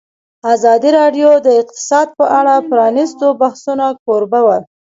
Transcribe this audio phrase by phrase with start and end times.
[0.53, 4.57] ازادي راډیو د اقتصاد په اړه د پرانیستو بحثونو کوربه وه.